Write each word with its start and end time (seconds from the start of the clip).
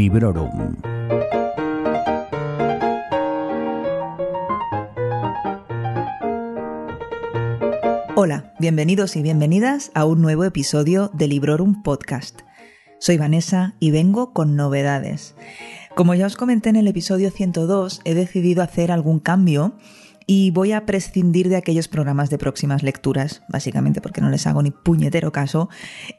Librorum. 0.00 0.78
Hola, 8.16 8.54
bienvenidos 8.58 9.16
y 9.16 9.20
bienvenidas 9.20 9.90
a 9.92 10.06
un 10.06 10.22
nuevo 10.22 10.44
episodio 10.44 11.10
de 11.12 11.28
Librorum 11.28 11.82
Podcast. 11.82 12.40
Soy 12.98 13.18
Vanessa 13.18 13.74
y 13.78 13.90
vengo 13.90 14.32
con 14.32 14.56
novedades. 14.56 15.34
Como 15.94 16.14
ya 16.14 16.24
os 16.24 16.36
comenté 16.38 16.70
en 16.70 16.76
el 16.76 16.88
episodio 16.88 17.30
102, 17.30 18.00
he 18.06 18.14
decidido 18.14 18.62
hacer 18.62 18.92
algún 18.92 19.20
cambio 19.20 19.74
y 20.32 20.52
voy 20.52 20.70
a 20.70 20.86
prescindir 20.86 21.48
de 21.48 21.56
aquellos 21.56 21.88
programas 21.88 22.30
de 22.30 22.38
próximas 22.38 22.84
lecturas, 22.84 23.42
básicamente 23.48 24.00
porque 24.00 24.20
no 24.20 24.30
les 24.30 24.46
hago 24.46 24.62
ni 24.62 24.70
puñetero 24.70 25.32
caso, 25.32 25.68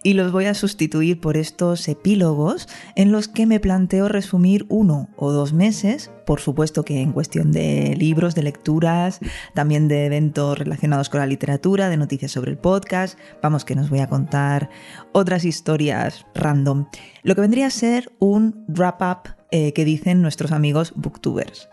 y 0.04 0.16
los 0.16 0.34
voy 0.34 0.48
a 0.48 0.54
sustituir 0.54 1.22
por 1.22 1.38
estos 1.38 1.88
epílogos 1.88 2.68
en 2.98 3.14
los 3.14 3.30
que 3.30 3.46
me 3.46 3.62
planteo 3.62 4.10
resumir 4.10 4.66
uno 4.68 5.08
o 5.16 5.32
dos 5.32 5.54
meses, 5.54 6.12
por 6.26 6.42
supuesto 6.42 6.84
que 6.84 7.00
en 7.00 7.14
cuestión 7.14 7.54
de 7.54 7.96
libros, 7.98 8.36
de 8.36 8.44
lecturas, 8.44 9.22
también 9.56 9.88
de 9.88 10.08
eventos 10.08 10.58
relacionados 10.58 11.08
con 11.08 11.22
la 11.22 11.26
literatura, 11.26 11.88
de 11.88 11.96
noticias 11.96 12.34
sobre 12.34 12.52
el 12.52 12.58
podcast, 12.58 13.18
vamos 13.42 13.64
que 13.64 13.76
nos 13.76 13.90
voy 13.90 14.00
a 14.00 14.10
contar 14.10 14.70
otras 15.14 15.46
historias 15.46 16.26
random, 16.36 16.88
lo 17.24 17.34
que 17.34 17.40
vendría 17.40 17.68
a 17.68 17.72
ser 17.72 18.12
un 18.20 18.66
wrap-up 18.68 19.36
eh, 19.52 19.72
que 19.72 19.86
dicen 19.86 20.22
nuestros 20.22 20.52
amigos 20.52 20.92
booktubers. 20.98 21.70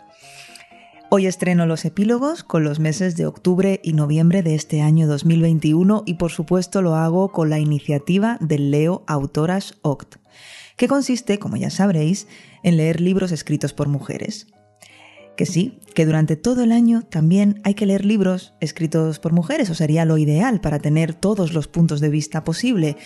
Hoy 1.10 1.26
estreno 1.26 1.64
los 1.64 1.86
epílogos 1.86 2.44
con 2.44 2.64
los 2.64 2.80
meses 2.80 3.16
de 3.16 3.24
octubre 3.24 3.80
y 3.82 3.94
noviembre 3.94 4.42
de 4.42 4.54
este 4.54 4.82
año 4.82 5.06
2021 5.06 6.02
y 6.04 6.14
por 6.14 6.30
supuesto 6.30 6.82
lo 6.82 6.96
hago 6.96 7.32
con 7.32 7.48
la 7.48 7.58
iniciativa 7.58 8.36
del 8.42 8.70
Leo 8.70 9.04
Autoras 9.06 9.78
Oct, 9.80 10.16
que 10.76 10.86
consiste, 10.86 11.38
como 11.38 11.56
ya 11.56 11.70
sabréis, 11.70 12.28
en 12.62 12.76
leer 12.76 13.00
libros 13.00 13.32
escritos 13.32 13.72
por 13.72 13.88
mujeres. 13.88 14.48
Que 15.34 15.46
sí, 15.46 15.78
que 15.94 16.04
durante 16.04 16.36
todo 16.36 16.62
el 16.62 16.72
año 16.72 17.00
también 17.00 17.62
hay 17.64 17.72
que 17.72 17.86
leer 17.86 18.04
libros 18.04 18.52
escritos 18.60 19.18
por 19.18 19.32
mujeres, 19.32 19.70
o 19.70 19.74
sería 19.74 20.04
lo 20.04 20.18
ideal 20.18 20.60
para 20.60 20.78
tener 20.78 21.14
todos 21.14 21.54
los 21.54 21.68
puntos 21.68 22.00
de 22.00 22.10
vista 22.10 22.44
posible. 22.44 22.98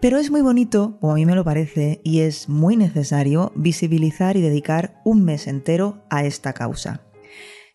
Pero 0.00 0.16
es 0.16 0.30
muy 0.30 0.40
bonito, 0.40 0.96
o 1.02 1.10
a 1.10 1.16
mí 1.16 1.26
me 1.26 1.34
lo 1.34 1.44
parece, 1.44 2.00
y 2.04 2.20
es 2.20 2.48
muy 2.48 2.78
necesario 2.78 3.52
visibilizar 3.54 4.38
y 4.38 4.40
dedicar 4.40 5.02
un 5.04 5.22
mes 5.24 5.46
entero 5.46 6.06
a 6.08 6.24
esta 6.24 6.54
causa. 6.54 7.02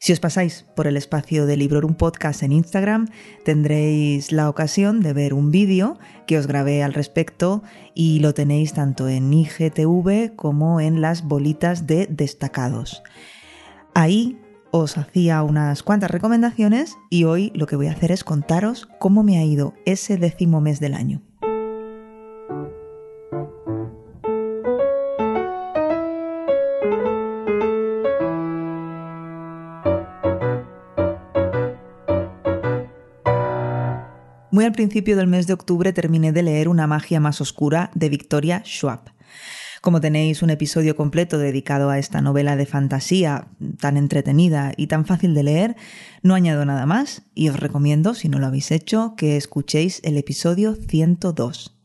Si 0.01 0.13
os 0.13 0.21
pasáis 0.21 0.65
por 0.77 0.87
el 0.87 0.95
espacio 0.95 1.45
de 1.45 1.57
Librorum 1.57 1.93
Podcast 1.93 2.41
en 2.43 2.53
Instagram, 2.53 3.09
tendréis 3.43 4.31
la 4.31 4.47
ocasión 4.47 5.01
de 5.01 5.11
ver 5.11 5.33
un 5.33 5.51
vídeo 5.51 5.99
que 6.25 6.37
os 6.37 6.47
grabé 6.47 6.83
al 6.83 6.93
respecto 6.93 7.63
y 7.93 8.21
lo 8.21 8.33
tenéis 8.33 8.71
tanto 8.71 9.09
en 9.09 9.33
IGTV 9.33 10.37
como 10.37 10.79
en 10.79 11.01
las 11.01 11.23
bolitas 11.23 11.85
de 11.85 12.07
destacados. 12.07 13.03
Ahí 13.93 14.39
os 14.71 14.97
hacía 14.97 15.43
unas 15.43 15.83
cuantas 15.83 16.11
recomendaciones 16.11 16.95
y 17.09 17.25
hoy 17.25 17.51
lo 17.53 17.67
que 17.67 17.75
voy 17.75 17.87
a 17.87 17.91
hacer 17.91 18.13
es 18.13 18.23
contaros 18.23 18.87
cómo 18.99 19.21
me 19.23 19.37
ha 19.37 19.43
ido 19.43 19.73
ese 19.85 20.15
décimo 20.15 20.61
mes 20.61 20.79
del 20.79 20.93
año. 20.93 21.28
Muy 34.59 34.65
al 34.65 34.73
principio 34.73 35.15
del 35.15 35.27
mes 35.27 35.47
de 35.47 35.53
octubre 35.53 35.93
terminé 35.93 36.33
de 36.33 36.43
leer 36.43 36.67
Una 36.67 36.85
magia 36.85 37.21
más 37.21 37.39
oscura 37.39 37.91
de 37.95 38.09
Victoria 38.09 38.61
Schwab. 38.65 39.13
Como 39.79 40.01
tenéis 40.01 40.41
un 40.41 40.49
episodio 40.49 40.97
completo 40.97 41.37
dedicado 41.37 41.89
a 41.89 41.97
esta 41.97 42.19
novela 42.19 42.57
de 42.57 42.65
fantasía 42.65 43.47
tan 43.79 43.95
entretenida 43.95 44.73
y 44.75 44.87
tan 44.87 45.05
fácil 45.05 45.33
de 45.33 45.43
leer, 45.43 45.75
no 46.23 46.35
añado 46.35 46.65
nada 46.65 46.85
más 46.85 47.21
y 47.33 47.47
os 47.47 47.57
recomiendo, 47.57 48.13
si 48.13 48.27
no 48.27 48.37
lo 48.37 48.47
habéis 48.47 48.71
hecho, 48.71 49.13
que 49.15 49.37
escuchéis 49.37 50.01
el 50.03 50.17
episodio 50.17 50.75
102. 50.75 51.79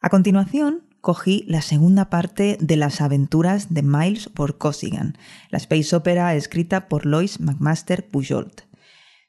A 0.00 0.08
continuación, 0.08 0.84
cogí 1.02 1.44
la 1.48 1.60
segunda 1.60 2.08
parte 2.08 2.56
de 2.62 2.76
las 2.78 3.02
aventuras 3.02 3.74
de 3.74 3.82
Miles 3.82 4.30
por 4.30 4.56
Cossigan, 4.56 5.18
la 5.50 5.58
space 5.58 5.94
opera 5.94 6.34
escrita 6.34 6.88
por 6.88 7.04
Lois 7.04 7.40
McMaster 7.40 8.08
Pujolt. 8.08 8.69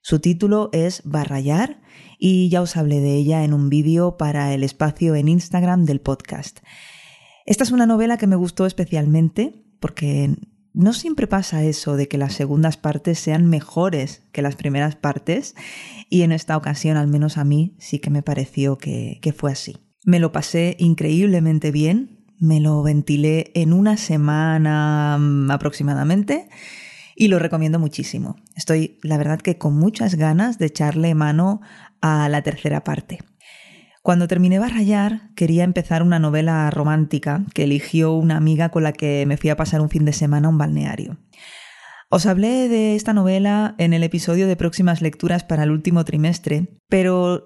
Su 0.03 0.19
título 0.19 0.69
es 0.73 1.03
Barrayar 1.05 1.79
y 2.17 2.49
ya 2.49 2.63
os 2.63 2.75
hablé 2.75 2.99
de 3.01 3.15
ella 3.15 3.43
en 3.43 3.53
un 3.53 3.69
vídeo 3.69 4.17
para 4.17 4.51
el 4.53 4.63
espacio 4.63 5.13
en 5.13 5.27
Instagram 5.27 5.85
del 5.85 6.01
podcast. 6.01 6.59
Esta 7.45 7.63
es 7.63 7.71
una 7.71 7.85
novela 7.85 8.17
que 8.17 8.25
me 8.25 8.35
gustó 8.35 8.65
especialmente 8.65 9.63
porque 9.79 10.35
no 10.73 10.93
siempre 10.93 11.27
pasa 11.27 11.63
eso 11.63 11.97
de 11.97 12.07
que 12.07 12.17
las 12.17 12.33
segundas 12.33 12.77
partes 12.77 13.19
sean 13.19 13.45
mejores 13.45 14.23
que 14.31 14.41
las 14.41 14.55
primeras 14.55 14.95
partes 14.95 15.53
y 16.09 16.23
en 16.23 16.31
esta 16.31 16.57
ocasión 16.57 16.97
al 16.97 17.07
menos 17.07 17.37
a 17.37 17.43
mí 17.43 17.75
sí 17.77 17.99
que 17.99 18.09
me 18.09 18.23
pareció 18.23 18.79
que, 18.79 19.19
que 19.21 19.33
fue 19.33 19.51
así. 19.51 19.77
Me 20.03 20.19
lo 20.19 20.31
pasé 20.31 20.77
increíblemente 20.79 21.69
bien, 21.69 22.25
me 22.39 22.59
lo 22.59 22.81
ventilé 22.81 23.51
en 23.53 23.71
una 23.71 23.97
semana 23.97 25.17
mm, 25.19 25.51
aproximadamente 25.51 26.49
y 27.21 27.27
lo 27.27 27.37
recomiendo 27.37 27.77
muchísimo. 27.77 28.35
Estoy, 28.55 28.97
la 29.03 29.15
verdad, 29.15 29.39
que 29.39 29.59
con 29.59 29.77
muchas 29.77 30.15
ganas 30.15 30.57
de 30.57 30.65
echarle 30.65 31.13
mano 31.13 31.61
a 32.01 32.27
la 32.29 32.41
tercera 32.41 32.83
parte. 32.83 33.19
Cuando 34.01 34.27
terminé 34.27 34.57
Barrayar, 34.57 35.29
quería 35.35 35.63
empezar 35.63 36.01
una 36.01 36.17
novela 36.17 36.67
romántica 36.71 37.45
que 37.53 37.65
eligió 37.65 38.13
una 38.13 38.37
amiga 38.37 38.69
con 38.69 38.81
la 38.81 38.91
que 38.91 39.25
me 39.27 39.37
fui 39.37 39.51
a 39.51 39.55
pasar 39.55 39.81
un 39.81 39.91
fin 39.91 40.03
de 40.03 40.13
semana 40.13 40.47
a 40.47 40.49
un 40.49 40.57
balneario. 40.57 41.19
Os 42.09 42.25
hablé 42.25 42.67
de 42.67 42.95
esta 42.95 43.13
novela 43.13 43.75
en 43.77 43.93
el 43.93 44.01
episodio 44.01 44.47
de 44.47 44.55
próximas 44.55 45.03
lecturas 45.03 45.43
para 45.43 45.61
el 45.61 45.69
último 45.69 46.03
trimestre, 46.05 46.69
pero 46.89 47.45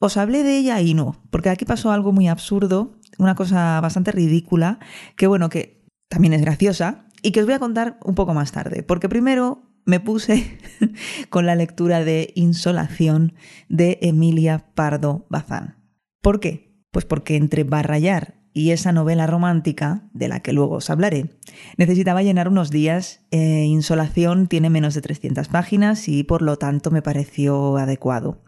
os 0.00 0.16
hablé 0.16 0.44
de 0.44 0.56
ella 0.56 0.80
y 0.80 0.94
no, 0.94 1.22
porque 1.30 1.50
aquí 1.50 1.66
pasó 1.66 1.92
algo 1.92 2.10
muy 2.10 2.26
absurdo, 2.26 2.96
una 3.18 3.34
cosa 3.34 3.82
bastante 3.82 4.12
ridícula, 4.12 4.78
que 5.14 5.26
bueno, 5.26 5.50
que 5.50 5.84
también 6.08 6.32
es 6.32 6.40
graciosa, 6.40 7.04
y 7.22 7.32
que 7.32 7.40
os 7.40 7.46
voy 7.46 7.54
a 7.54 7.58
contar 7.58 7.98
un 8.04 8.14
poco 8.14 8.34
más 8.34 8.52
tarde, 8.52 8.82
porque 8.82 9.08
primero 9.08 9.70
me 9.84 10.00
puse 10.00 10.58
con 11.30 11.46
la 11.46 11.54
lectura 11.54 12.04
de 12.04 12.32
Insolación 12.34 13.34
de 13.68 13.98
Emilia 14.02 14.66
Pardo 14.74 15.26
Bazán. 15.30 15.76
¿Por 16.22 16.40
qué? 16.40 16.84
Pues 16.90 17.04
porque 17.04 17.36
entre 17.36 17.64
Barrayar 17.64 18.40
y 18.52 18.72
esa 18.72 18.92
novela 18.92 19.26
romántica, 19.26 20.08
de 20.12 20.28
la 20.28 20.40
que 20.40 20.52
luego 20.52 20.76
os 20.76 20.90
hablaré, 20.90 21.38
necesitaba 21.76 22.22
llenar 22.22 22.48
unos 22.48 22.70
días. 22.70 23.26
Eh, 23.30 23.64
Insolación 23.64 24.48
tiene 24.48 24.70
menos 24.70 24.94
de 24.94 25.02
300 25.02 25.48
páginas 25.48 26.08
y 26.08 26.24
por 26.24 26.42
lo 26.42 26.56
tanto 26.56 26.90
me 26.90 27.02
pareció 27.02 27.76
adecuado. 27.76 28.42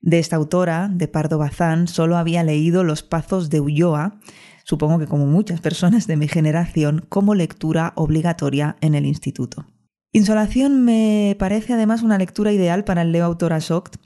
De 0.00 0.18
esta 0.18 0.36
autora, 0.36 0.90
de 0.92 1.08
Pardo 1.08 1.38
Bazán, 1.38 1.88
solo 1.88 2.16
había 2.16 2.42
leído 2.42 2.84
Los 2.84 3.02
Pazos 3.02 3.48
de 3.48 3.60
Ulloa, 3.60 4.20
supongo 4.64 4.98
que 4.98 5.06
como 5.06 5.26
muchas 5.26 5.60
personas 5.60 6.08
de 6.08 6.16
mi 6.16 6.26
generación, 6.26 7.04
como 7.08 7.34
lectura 7.36 7.92
obligatoria 7.94 8.76
en 8.80 8.96
el 8.96 9.06
instituto. 9.06 9.66
Insolación 10.12 10.84
me 10.84 11.36
parece 11.38 11.74
además 11.74 12.02
una 12.02 12.18
lectura 12.18 12.52
ideal 12.52 12.84
para 12.84 13.02
el 13.02 13.12
Leo 13.12 13.24
Autora 13.24 13.60
Soct 13.60 13.96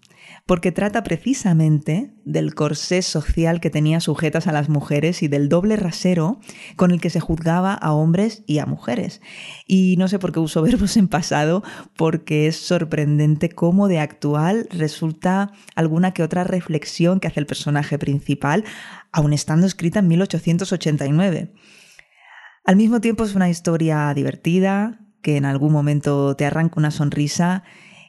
porque 0.48 0.72
trata 0.72 1.03
precisamente 1.03 2.14
del 2.25 2.54
corsé 2.54 3.03
social 3.03 3.60
que 3.60 3.69
tenía 3.69 4.00
sujetas 4.00 4.47
a 4.47 4.53
las 4.53 4.70
mujeres 4.70 5.22
y 5.22 5.28
del 5.28 5.50
doble 5.50 5.76
rasero 5.76 6.41
con 6.75 6.91
el 6.91 7.03
que 7.03 7.10
se 7.10 7.20
juzgaba 7.20 7.75
a 7.75 7.92
hombres 7.92 8.44
y 8.47 8.58
a 8.58 8.64
mujeres. 8.64 9.20
Y 9.67 9.96
no 9.99 10.08
sé 10.08 10.19
por 10.19 10.32
qué 10.32 10.40
uso 10.40 10.62
verbos 10.62 10.96
en 10.96 11.06
pasado, 11.06 11.62
porque 11.99 12.46
es 12.46 12.56
sorprendente 12.56 13.50
cómo 13.50 13.88
de 13.88 13.99
actual 13.99 14.69
resulta 14.70 15.52
alguna 15.75 16.14
que 16.14 16.22
otra 16.22 16.44
reflexión 16.44 17.20
que 17.20 17.28
hace 17.28 17.40
el 17.40 17.46
personaje 17.46 17.99
principal, 17.99 18.64
aun 19.12 19.34
estando 19.34 19.67
escrita 19.67 19.99
en 19.99 20.08
1889. 20.08 21.52
Al 22.64 22.76
mismo 22.76 23.02
tiempo 23.02 23.25
es 23.25 23.34
una 23.34 23.50
historia 23.50 24.11
divertida, 24.14 24.99
que 25.20 25.37
en 25.37 25.44
algún 25.44 25.75
momento 25.75 26.37
te 26.37 26.46
arranca 26.46 26.76
una 26.78 26.90
sonrisa 26.90 27.64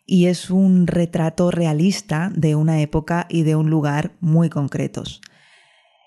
y 0.09 0.25
es 0.25 0.49
un 0.49 0.87
retrato 0.87 1.51
realista 1.51 2.31
de 2.35 2.55
una 2.55 2.81
época 2.81 3.27
y 3.29 3.43
de 3.43 3.55
un 3.55 3.69
lugar 3.69 4.13
muy 4.19 4.49
concretos. 4.49 5.21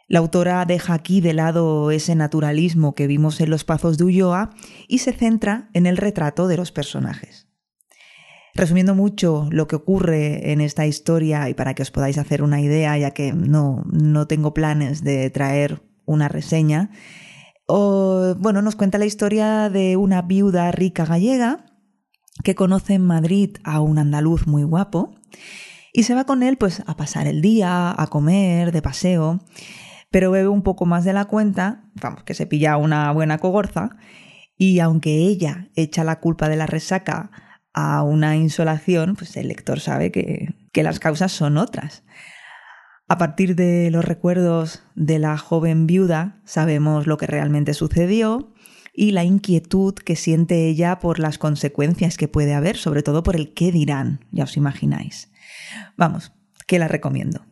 La 0.08 0.18
autora 0.18 0.64
deja 0.64 0.92
aquí 0.92 1.20
de 1.20 1.32
lado 1.32 1.92
ese 1.92 2.16
naturalismo 2.16 2.96
que 2.96 3.06
vimos 3.06 3.40
en 3.40 3.48
los 3.48 3.62
Pazos 3.62 3.98
de 3.98 4.04
Ulloa 4.04 4.50
y 4.88 4.98
se 4.98 5.12
centra 5.12 5.70
en 5.72 5.86
el 5.86 5.96
retrato 5.96 6.48
de 6.48 6.56
los 6.56 6.72
personajes. 6.72 7.46
Resumiendo 8.54 8.96
mucho 8.96 9.46
lo 9.52 9.68
que 9.68 9.76
ocurre 9.76 10.50
en 10.50 10.60
esta 10.60 10.84
historia 10.84 11.48
y 11.48 11.54
para 11.54 11.74
que 11.74 11.82
os 11.82 11.92
podáis 11.92 12.18
hacer 12.18 12.42
una 12.42 12.60
idea, 12.60 12.98
ya 12.98 13.12
que 13.12 13.32
no, 13.32 13.84
no 13.90 14.26
tengo 14.26 14.52
planes 14.52 15.04
de 15.04 15.30
traer 15.30 15.80
una 16.04 16.28
reseña, 16.28 16.90
bueno, 17.68 18.60
nos 18.62 18.74
cuenta 18.74 18.98
la 18.98 19.06
historia 19.06 19.70
de 19.70 19.96
una 19.96 20.22
viuda 20.22 20.72
rica 20.72 21.06
gallega 21.06 21.71
que 22.44 22.54
conoce 22.54 22.94
en 22.94 23.06
Madrid 23.06 23.56
a 23.64 23.80
un 23.80 23.98
andaluz 23.98 24.46
muy 24.46 24.62
guapo 24.62 25.14
y 25.92 26.04
se 26.04 26.14
va 26.14 26.24
con 26.24 26.42
él 26.42 26.56
pues 26.56 26.82
a 26.86 26.96
pasar 26.96 27.26
el 27.26 27.42
día, 27.42 27.94
a 27.96 28.06
comer, 28.06 28.72
de 28.72 28.82
paseo. 28.82 29.40
pero 30.10 30.30
bebe 30.30 30.48
un 30.48 30.62
poco 30.62 30.86
más 30.86 31.04
de 31.04 31.12
la 31.12 31.24
cuenta, 31.26 31.84
vamos, 31.94 32.22
que 32.24 32.34
se 32.34 32.46
pilla 32.46 32.76
una 32.76 33.10
buena 33.12 33.38
cogorza, 33.38 33.96
y 34.58 34.78
aunque 34.80 35.16
ella 35.16 35.68
echa 35.74 36.04
la 36.04 36.20
culpa 36.20 36.48
de 36.48 36.56
la 36.56 36.66
resaca 36.66 37.30
a 37.72 38.02
una 38.02 38.36
insolación, 38.36 39.16
pues 39.16 39.36
el 39.36 39.48
lector 39.48 39.80
sabe 39.80 40.12
que, 40.12 40.54
que 40.72 40.82
las 40.82 41.00
causas 41.00 41.32
son 41.32 41.56
otras. 41.56 42.04
A 43.08 43.18
partir 43.18 43.56
de 43.56 43.90
los 43.90 44.04
recuerdos 44.04 44.82
de 44.94 45.18
la 45.18 45.36
joven 45.38 45.86
viuda, 45.86 46.40
sabemos 46.44 47.06
lo 47.06 47.16
que 47.16 47.26
realmente 47.26 47.74
sucedió 47.74 48.52
y 48.92 49.12
la 49.12 49.24
inquietud 49.24 49.94
que 49.94 50.16
siente 50.16 50.68
ella 50.68 50.98
por 50.98 51.18
las 51.18 51.38
consecuencias 51.38 52.16
que 52.16 52.28
puede 52.28 52.54
haber, 52.54 52.76
sobre 52.76 53.02
todo 53.02 53.22
por 53.22 53.36
el 53.36 53.54
qué 53.54 53.72
dirán, 53.72 54.24
ya 54.30 54.44
os 54.44 54.56
imagináis. 54.56 55.30
Vamos, 55.96 56.32
que 56.66 56.78
la 56.78 56.88
recomiendo. 56.88 57.44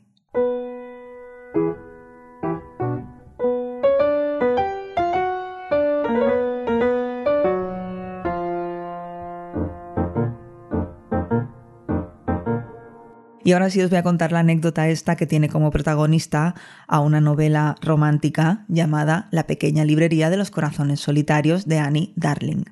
Y 13.50 13.52
ahora 13.52 13.68
sí 13.68 13.82
os 13.82 13.90
voy 13.90 13.98
a 13.98 14.04
contar 14.04 14.30
la 14.30 14.38
anécdota 14.38 14.88
esta 14.88 15.16
que 15.16 15.26
tiene 15.26 15.48
como 15.48 15.72
protagonista 15.72 16.54
a 16.86 17.00
una 17.00 17.20
novela 17.20 17.74
romántica 17.82 18.64
llamada 18.68 19.26
La 19.32 19.48
pequeña 19.48 19.84
librería 19.84 20.30
de 20.30 20.36
los 20.36 20.52
corazones 20.52 21.00
solitarios 21.00 21.66
de 21.66 21.80
Annie 21.80 22.12
Darling. 22.14 22.62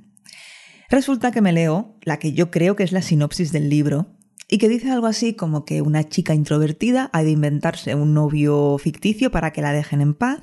Resulta 0.89 1.33
que 1.33 1.41
me 1.41 1.53
leo 1.53 1.97
la 2.03 2.21
que 2.21 2.33
yo 2.33 2.53
creo 2.53 2.77
que 2.77 2.85
es 2.85 2.93
la 2.93 3.03
sinopsis 3.03 3.51
del 3.51 3.69
libro 3.69 4.15
y 4.47 4.59
que 4.59 4.69
dice 4.69 4.93
algo 4.93 5.09
así 5.09 5.35
como 5.35 5.65
que 5.65 5.83
una 5.83 6.05
chica 6.05 6.33
introvertida 6.33 7.11
ha 7.13 7.25
de 7.25 7.33
inventarse 7.33 7.97
un 7.97 8.15
novio 8.15 8.79
ficticio 8.79 9.33
para 9.33 9.53
que 9.53 9.63
la 9.63 9.73
dejen 9.73 10.01
en 10.01 10.15
paz 10.15 10.43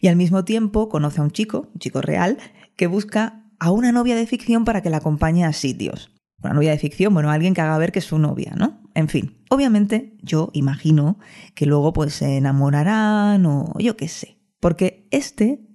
y 0.00 0.08
al 0.08 0.16
mismo 0.16 0.44
tiempo 0.44 0.88
conoce 0.88 1.20
a 1.20 1.22
un 1.22 1.30
chico, 1.30 1.68
un 1.72 1.78
chico 1.78 2.02
real, 2.02 2.38
que 2.74 2.88
busca 2.88 3.44
a 3.60 3.70
una 3.70 3.92
novia 3.92 4.16
de 4.16 4.26
ficción 4.26 4.64
para 4.64 4.82
que 4.82 4.90
la 4.90 4.96
acompañe 4.96 5.44
a 5.44 5.52
sitios. 5.52 6.10
Una 6.42 6.54
novia 6.54 6.72
de 6.72 6.78
ficción, 6.78 7.14
bueno, 7.14 7.30
alguien 7.30 7.54
que 7.54 7.60
haga 7.60 7.78
ver 7.78 7.92
que 7.92 8.00
es 8.00 8.04
su 8.04 8.18
novia, 8.18 8.52
¿no? 8.56 8.83
En 8.94 9.08
fin, 9.08 9.36
obviamente 9.50 10.16
yo 10.22 10.50
imagino 10.52 11.18
que 11.54 11.66
luego 11.66 11.92
pues 11.92 12.14
se 12.14 12.36
enamorarán 12.36 13.44
o 13.46 13.74
yo 13.78 13.96
qué 13.96 14.08
sé. 14.08 14.38
Porque 14.60 15.08
este 15.10 15.66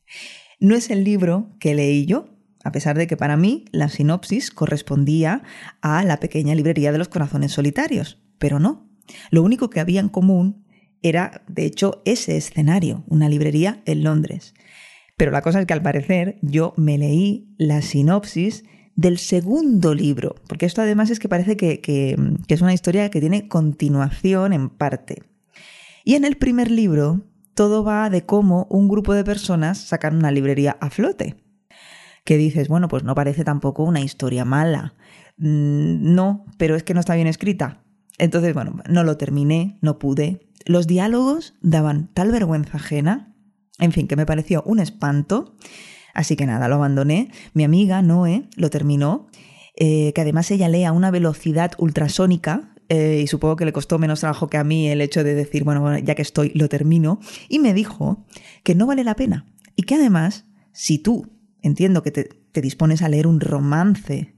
no 0.60 0.74
es 0.74 0.90
el 0.90 1.04
libro 1.04 1.56
que 1.58 1.74
leí 1.74 2.06
yo, 2.06 2.28
a 2.64 2.72
pesar 2.72 2.96
de 2.96 3.06
que 3.06 3.16
para 3.16 3.36
mí 3.36 3.64
la 3.72 3.88
sinopsis 3.88 4.50
correspondía 4.50 5.42
a 5.80 6.04
la 6.04 6.20
pequeña 6.20 6.54
librería 6.54 6.92
de 6.92 6.98
los 6.98 7.08
corazones 7.08 7.52
solitarios. 7.52 8.22
Pero 8.38 8.60
no. 8.60 8.88
Lo 9.30 9.42
único 9.42 9.70
que 9.70 9.80
había 9.80 10.00
en 10.00 10.08
común 10.08 10.64
era, 11.02 11.42
de 11.48 11.64
hecho, 11.64 12.02
ese 12.04 12.36
escenario, 12.36 13.04
una 13.08 13.28
librería 13.28 13.82
en 13.86 14.04
Londres. 14.04 14.54
Pero 15.16 15.30
la 15.32 15.42
cosa 15.42 15.60
es 15.60 15.66
que 15.66 15.72
al 15.72 15.82
parecer 15.82 16.38
yo 16.42 16.74
me 16.76 16.98
leí 16.98 17.54
la 17.58 17.82
sinopsis 17.82 18.64
del 18.98 19.18
segundo 19.18 19.94
libro, 19.94 20.34
porque 20.48 20.66
esto 20.66 20.82
además 20.82 21.10
es 21.10 21.20
que 21.20 21.28
parece 21.28 21.56
que, 21.56 22.16
es 22.48 22.60
una 22.60 22.74
historia 22.74 23.08
que 23.10 23.20
tiene 23.20 23.46
continuación 23.46 24.52
en 24.52 24.70
parte. 24.70 25.22
Y 26.04 26.16
en 26.16 26.24
el 26.24 26.36
primer 26.36 26.68
libro 26.68 27.20
todo 27.54 27.84
va 27.84 28.10
de 28.10 28.26
cómo 28.26 28.66
un 28.70 28.88
grupo 28.88 29.14
de 29.14 29.22
personas 29.22 29.78
sacan 29.78 30.16
una 30.16 30.32
librería 30.32 30.76
a 30.80 30.90
flote. 30.90 31.36
Que 32.24 32.36
dices, 32.36 32.66
bueno, 32.66 32.88
pues 32.88 33.04
no 33.04 33.14
parece 33.14 33.44
tampoco 33.44 33.84
una 33.84 34.00
historia 34.00 34.44
mala. 34.44 34.94
Mm, 35.36 36.12
no, 36.14 36.44
pero 36.56 36.74
es 36.74 36.82
que 36.82 36.92
no 36.92 36.98
está 36.98 37.14
bien 37.14 37.28
escrita. 37.28 37.84
Entonces, 38.18 38.52
bueno, 38.52 38.82
no 38.88 39.04
lo 39.04 39.16
terminé, 39.16 39.78
no 39.80 40.00
pude. 40.00 40.50
Los 40.66 40.88
diálogos 40.88 41.54
daban 41.62 42.10
tal 42.14 42.32
vergüenza 42.32 42.78
ajena, 42.78 43.36
en 43.78 43.92
fin, 43.92 44.08
que 44.08 44.16
me 44.16 44.26
pareció 44.26 44.64
un 44.64 44.80
espanto. 44.80 45.54
Así 46.14 46.36
que 46.36 46.46
nada, 46.46 46.68
lo 46.68 46.76
abandoné. 46.76 47.30
Mi 47.54 47.64
amiga 47.64 48.02
Noé 48.02 48.44
lo 48.56 48.70
terminó, 48.70 49.28
eh, 49.76 50.12
que 50.14 50.20
además 50.20 50.50
ella 50.50 50.68
lee 50.68 50.84
a 50.84 50.92
una 50.92 51.10
velocidad 51.10 51.72
ultrasónica, 51.78 52.74
eh, 52.88 53.20
y 53.22 53.26
supongo 53.26 53.56
que 53.56 53.66
le 53.66 53.72
costó 53.72 53.98
menos 53.98 54.20
trabajo 54.20 54.48
que 54.48 54.56
a 54.56 54.64
mí 54.64 54.88
el 54.88 55.00
hecho 55.00 55.22
de 55.22 55.34
decir, 55.34 55.64
bueno, 55.64 55.98
ya 55.98 56.14
que 56.14 56.22
estoy, 56.22 56.50
lo 56.54 56.68
termino, 56.68 57.20
y 57.48 57.58
me 57.58 57.74
dijo 57.74 58.24
que 58.64 58.74
no 58.74 58.86
vale 58.86 59.04
la 59.04 59.14
pena. 59.14 59.46
Y 59.76 59.82
que 59.82 59.96
además, 59.96 60.46
si 60.72 60.98
tú, 60.98 61.30
entiendo 61.62 62.02
que 62.02 62.10
te, 62.10 62.24
te 62.24 62.60
dispones 62.60 63.02
a 63.02 63.08
leer 63.08 63.26
un 63.26 63.40
romance, 63.40 64.34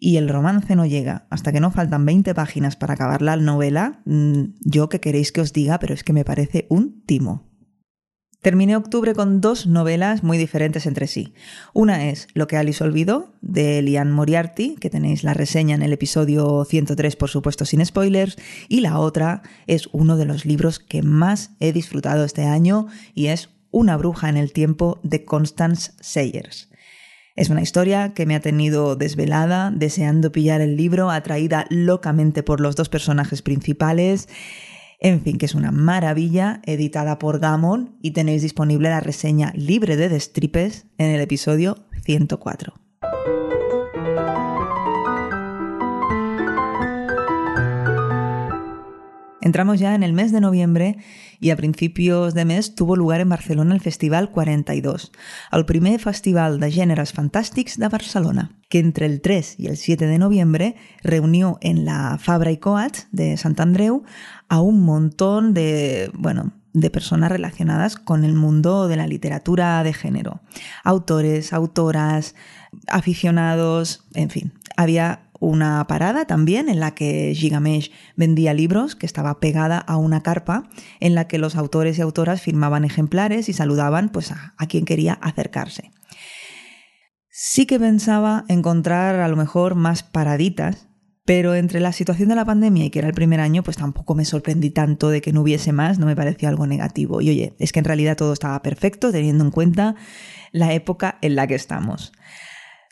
y 0.00 0.16
el 0.16 0.28
romance 0.28 0.74
no 0.74 0.86
llega 0.86 1.26
hasta 1.28 1.52
que 1.52 1.60
no 1.60 1.70
faltan 1.70 2.06
20 2.06 2.34
páginas 2.34 2.74
para 2.74 2.94
acabar 2.94 3.20
la 3.20 3.36
novela, 3.36 4.00
mm, 4.06 4.54
yo 4.64 4.88
que 4.88 5.00
queréis 5.00 5.30
que 5.30 5.42
os 5.42 5.52
diga, 5.52 5.78
pero 5.78 5.94
es 5.94 6.02
que 6.02 6.14
me 6.14 6.24
parece 6.24 6.66
un 6.70 7.02
timo. 7.04 7.49
Terminé 8.40 8.74
octubre 8.74 9.14
con 9.14 9.42
dos 9.42 9.66
novelas 9.66 10.22
muy 10.22 10.38
diferentes 10.38 10.86
entre 10.86 11.06
sí. 11.06 11.34
Una 11.74 12.08
es 12.08 12.26
Lo 12.32 12.46
que 12.46 12.56
Alice 12.56 12.82
olvidó, 12.82 13.34
de 13.42 13.82
Lian 13.82 14.10
Moriarty, 14.10 14.76
que 14.80 14.88
tenéis 14.88 15.24
la 15.24 15.34
reseña 15.34 15.74
en 15.74 15.82
el 15.82 15.92
episodio 15.92 16.64
103, 16.64 17.16
por 17.16 17.28
supuesto, 17.28 17.66
sin 17.66 17.84
spoilers. 17.84 18.38
Y 18.66 18.80
la 18.80 18.98
otra 18.98 19.42
es 19.66 19.90
uno 19.92 20.16
de 20.16 20.24
los 20.24 20.46
libros 20.46 20.78
que 20.78 21.02
más 21.02 21.50
he 21.60 21.74
disfrutado 21.74 22.24
este 22.24 22.44
año 22.44 22.86
y 23.14 23.26
es 23.26 23.50
Una 23.72 23.98
bruja 23.98 24.30
en 24.30 24.38
el 24.38 24.52
tiempo, 24.54 25.00
de 25.02 25.26
Constance 25.26 25.92
Sayers. 26.00 26.70
Es 27.36 27.50
una 27.50 27.62
historia 27.62 28.14
que 28.14 28.26
me 28.26 28.34
ha 28.34 28.40
tenido 28.40 28.96
desvelada, 28.96 29.70
deseando 29.70 30.32
pillar 30.32 30.62
el 30.62 30.76
libro, 30.76 31.10
atraída 31.10 31.66
locamente 31.68 32.42
por 32.42 32.60
los 32.60 32.74
dos 32.74 32.88
personajes 32.88 33.42
principales 33.42 34.28
en 35.00 35.22
fin, 35.22 35.38
que 35.38 35.46
es 35.46 35.54
una 35.54 35.72
maravilla, 35.72 36.60
editada 36.66 37.18
por 37.18 37.40
Gamon 37.40 37.96
y 38.02 38.10
tenéis 38.10 38.42
disponible 38.42 38.90
la 38.90 39.00
reseña 39.00 39.50
libre 39.56 39.96
de 39.96 40.10
destripes 40.10 40.86
en 40.98 41.10
el 41.10 41.22
episodio 41.22 41.78
104. 42.04 42.74
Entramos 49.40 49.80
ya 49.80 49.94
en 49.94 50.02
el 50.02 50.12
mes 50.12 50.32
de 50.32 50.40
noviembre 50.40 50.98
y 51.40 51.50
a 51.50 51.56
principios 51.56 52.34
de 52.34 52.44
mes 52.44 52.74
tuvo 52.74 52.96
lugar 52.96 53.20
en 53.20 53.30
Barcelona 53.30 53.74
el 53.74 53.80
Festival 53.80 54.30
42, 54.30 55.10
el 55.50 55.64
primer 55.64 55.98
festival 56.00 56.60
de 56.60 56.70
gèneres 56.70 57.14
fantàstics 57.16 57.78
de 57.80 57.88
Barcelona, 57.88 58.52
que 58.68 58.78
entre 58.78 59.06
el 59.06 59.20
3 59.20 59.56
y 59.58 59.66
el 59.66 59.76
7 59.76 60.06
de 60.06 60.18
noviembre 60.18 60.76
reunió 61.02 61.58
en 61.62 61.84
la 61.84 62.18
Fabra 62.20 62.52
y 62.52 62.58
Coats 62.58 63.08
de 63.10 63.36
Sant 63.36 63.58
Andreu 63.58 64.04
a 64.48 64.60
un 64.60 64.82
montón 64.84 65.54
de, 65.54 66.10
bueno, 66.14 66.52
de 66.72 66.90
personas 66.90 67.32
relacionadas 67.32 67.96
con 67.96 68.24
el 68.24 68.34
mundo 68.34 68.86
de 68.86 68.96
la 68.96 69.06
literatura 69.06 69.82
de 69.82 69.92
género. 69.92 70.40
Autores, 70.84 71.52
autoras, 71.52 72.34
aficionados, 72.86 74.04
en 74.14 74.30
fin, 74.30 74.52
había 74.76 75.29
una 75.40 75.84
parada 75.86 76.26
también 76.26 76.68
en 76.68 76.78
la 76.78 76.94
que 76.94 77.32
Gigamesh 77.34 77.90
vendía 78.14 78.54
libros, 78.54 78.94
que 78.94 79.06
estaba 79.06 79.40
pegada 79.40 79.78
a 79.78 79.96
una 79.96 80.22
carpa 80.22 80.68
en 81.00 81.14
la 81.14 81.26
que 81.26 81.38
los 81.38 81.56
autores 81.56 81.98
y 81.98 82.02
autoras 82.02 82.42
firmaban 82.42 82.84
ejemplares 82.84 83.48
y 83.48 83.52
saludaban 83.52 84.10
pues, 84.10 84.30
a, 84.30 84.54
a 84.56 84.66
quien 84.66 84.84
quería 84.84 85.14
acercarse. 85.14 85.90
Sí 87.30 87.66
que 87.66 87.80
pensaba 87.80 88.44
encontrar 88.48 89.16
a 89.16 89.28
lo 89.28 89.36
mejor 89.36 89.74
más 89.74 90.02
paraditas, 90.02 90.88
pero 91.24 91.54
entre 91.54 91.80
la 91.80 91.92
situación 91.92 92.28
de 92.28 92.34
la 92.34 92.44
pandemia 92.44 92.84
y 92.84 92.90
que 92.90 92.98
era 92.98 93.08
el 93.08 93.14
primer 93.14 93.40
año, 93.40 93.62
pues 93.62 93.76
tampoco 93.76 94.14
me 94.14 94.24
sorprendí 94.24 94.70
tanto 94.70 95.10
de 95.10 95.20
que 95.20 95.32
no 95.32 95.42
hubiese 95.42 95.72
más, 95.72 95.98
no 95.98 96.06
me 96.06 96.16
pareció 96.16 96.48
algo 96.48 96.66
negativo. 96.66 97.20
Y 97.20 97.30
oye, 97.30 97.54
es 97.58 97.72
que 97.72 97.78
en 97.78 97.84
realidad 97.84 98.16
todo 98.16 98.32
estaba 98.32 98.60
perfecto 98.62 99.12
teniendo 99.12 99.44
en 99.44 99.50
cuenta 99.50 99.94
la 100.52 100.74
época 100.74 101.18
en 101.22 101.36
la 101.36 101.46
que 101.46 101.54
estamos. 101.54 102.12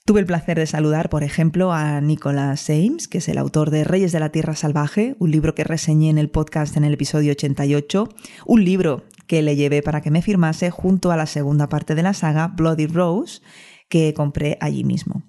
Tuve 0.09 0.21
el 0.21 0.27
placer 0.27 0.59
de 0.59 0.67
saludar, 0.67 1.11
por 1.11 1.23
ejemplo, 1.23 1.71
a 1.71 2.01
Nicholas 2.01 2.71
Ames, 2.71 3.09
que 3.09 3.19
es 3.19 3.29
el 3.29 3.37
autor 3.37 3.69
de 3.69 3.85
Reyes 3.85 4.11
de 4.11 4.21
la 4.21 4.31
Tierra 4.31 4.57
Salvaje, 4.57 5.17
un 5.19 5.31
libro 5.31 5.55
que 5.55 5.65
reseñé 5.65 6.09
en 6.09 6.17
el 6.17 6.31
podcast 6.31 6.79
en 6.79 6.85
el 6.85 6.95
episodio 6.95 7.33
88, 7.33 8.09
un 8.47 8.65
libro 8.65 9.05
que 9.27 9.43
le 9.43 9.55
llevé 9.55 9.83
para 9.83 10.01
que 10.01 10.11
me 10.11 10.23
firmase 10.23 10.71
junto 10.71 11.11
a 11.11 11.19
la 11.19 11.27
segunda 11.27 11.69
parte 11.69 11.95
de 11.95 12.03
la 12.03 12.15
saga, 12.15 12.49
Bloody 12.49 12.87
Rose, 12.87 13.43
que 13.91 14.15
compré 14.15 14.57
allí 14.63 14.83
mismo. 14.83 15.25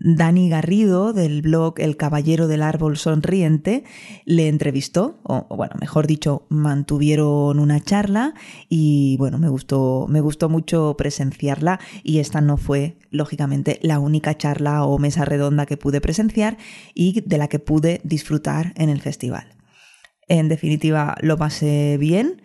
Dani 0.00 0.48
Garrido, 0.48 1.12
del 1.12 1.40
blog 1.40 1.78
El 1.78 1.96
Caballero 1.96 2.48
del 2.48 2.62
Árbol 2.62 2.96
Sonriente, 2.96 3.84
le 4.24 4.48
entrevistó, 4.48 5.20
o, 5.22 5.46
bueno, 5.56 5.76
mejor 5.80 6.06
dicho, 6.06 6.46
mantuvieron 6.48 7.58
una 7.58 7.80
charla 7.80 8.34
y 8.68 9.16
bueno, 9.18 9.38
me 9.38 9.48
gustó, 9.48 10.06
me 10.08 10.20
gustó 10.20 10.48
mucho 10.48 10.96
presenciarla 10.98 11.78
y 12.02 12.18
esta 12.18 12.40
no 12.40 12.56
fue, 12.56 12.98
lógicamente, 13.10 13.78
la 13.82 14.00
única 14.00 14.36
charla 14.36 14.84
o 14.84 14.98
mesa 14.98 15.24
redonda 15.24 15.64
que 15.64 15.76
pude 15.76 16.00
presenciar 16.00 16.58
y 16.92 17.20
de 17.20 17.38
la 17.38 17.48
que 17.48 17.60
pude 17.60 18.00
disfrutar 18.04 18.72
en 18.76 18.88
el 18.88 19.00
festival. 19.00 19.54
En 20.26 20.48
definitiva, 20.48 21.16
lo 21.20 21.36
pasé 21.36 21.98
bien 21.98 22.42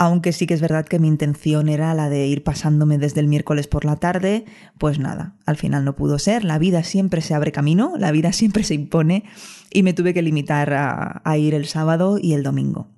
aunque 0.00 0.32
sí 0.32 0.46
que 0.46 0.54
es 0.54 0.62
verdad 0.62 0.86
que 0.86 0.98
mi 0.98 1.08
intención 1.08 1.68
era 1.68 1.92
la 1.92 2.08
de 2.08 2.26
ir 2.26 2.42
pasándome 2.42 2.96
desde 2.96 3.20
el 3.20 3.28
miércoles 3.28 3.66
por 3.66 3.84
la 3.84 3.96
tarde, 3.96 4.46
pues 4.78 4.98
nada, 4.98 5.34
al 5.44 5.58
final 5.58 5.84
no 5.84 5.94
pudo 5.94 6.18
ser. 6.18 6.42
La 6.42 6.58
vida 6.58 6.82
siempre 6.84 7.20
se 7.20 7.34
abre 7.34 7.52
camino, 7.52 7.92
la 7.98 8.10
vida 8.10 8.32
siempre 8.32 8.64
se 8.64 8.72
impone 8.72 9.24
y 9.70 9.82
me 9.82 9.92
tuve 9.92 10.14
que 10.14 10.22
limitar 10.22 10.72
a, 10.72 11.36
ir 11.36 11.52
el 11.52 11.66
sábado 11.66 12.18
y 12.18 12.32
el 12.32 12.42
domingo. 12.42 12.88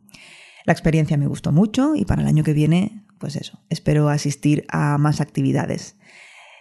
La 0.64 0.72
experiencia 0.72 1.16
me 1.16 1.26
gustó 1.26 1.50
mucho 1.50 1.96
y 1.96 2.04
para 2.04 2.22
el 2.22 2.28
año 2.28 2.44
que 2.44 2.52
viene, 2.52 3.02
pues 3.18 3.34
eso, 3.34 3.58
espero 3.68 4.08
asistir 4.08 4.64
a 4.68 4.96
más 4.96 5.20
actividades. 5.20 5.96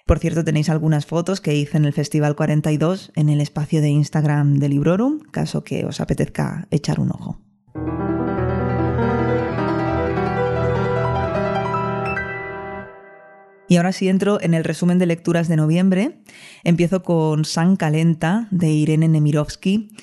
Por 0.07 0.17
cierto, 0.17 0.43
tenéis 0.43 0.71
algunas 0.71 1.05
fotos 1.05 1.39
que 1.39 1.53
hice 1.53 1.77
en 1.77 1.85
el 1.85 1.93
Festival 1.93 2.35
42 2.35 3.11
en 3.15 3.29
el 3.29 3.41
espacio 3.41 3.79
de 3.79 3.89
Instagram 3.89 4.55
de 4.55 4.69
Librorum, 4.69 5.19
caso 5.19 5.63
que 5.63 5.85
os 5.85 6.01
apetezca 6.01 6.67
echar 6.71 6.99
un 6.99 7.11
ojo. 7.11 7.50
Y 13.71 13.77
ahora 13.77 13.93
sí 13.93 14.09
entro 14.09 14.41
en 14.41 14.53
el 14.53 14.65
resumen 14.65 14.99
de 14.99 15.05
lecturas 15.05 15.47
de 15.47 15.55
noviembre. 15.55 16.19
Empiezo 16.65 17.03
con 17.03 17.45
San 17.45 17.77
Calenta 17.77 18.49
de 18.51 18.69
Irene 18.69 19.07
Nemirovsky. 19.07 19.95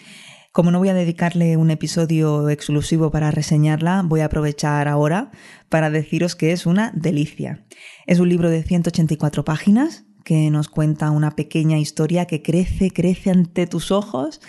Como 0.53 0.71
no 0.71 0.79
voy 0.79 0.89
a 0.89 0.95
dedicarle 0.95 1.59
un 1.59 1.71
episodio 1.71 2.49
exclusivo 2.49 3.11
para 3.11 3.31
reseñarla, 3.31 4.01
voy 4.07 4.21
a 4.21 4.25
aprovechar 4.25 4.89
ahora 4.89 5.33
para 5.69 5.91
deciros 5.91 6.35
que 6.35 6.53
es 6.53 6.65
una 6.65 6.93
delicia. 6.95 7.67
Es 8.07 8.21
un 8.21 8.31
libro 8.31 8.49
de 8.49 8.63
184 8.63 9.45
páginas 9.45 10.07
que 10.25 10.51
nos 10.51 10.71
cuenta 10.71 11.11
una 11.11 11.33
pequeña 11.33 11.77
historia 11.77 12.25
que 12.25 12.41
crece, 12.41 12.91
crece 12.91 13.33
ante 13.33 13.67
tus 13.67 13.91
ojos 13.91 14.41